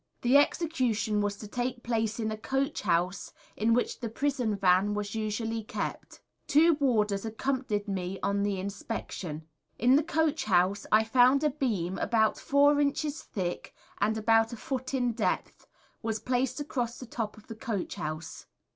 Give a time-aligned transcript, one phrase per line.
[0.23, 4.95] The execution was to take place in a Coach house in which the Prison Van
[4.95, 6.21] was usually kept.
[6.47, 9.45] Two Warders accompanied me on the inspection.
[9.77, 14.57] In the Coach house I found a Beam about four inches thick, and about a
[14.57, 15.67] foot in depth,
[16.01, 18.47] was placed across the top of the Coach house.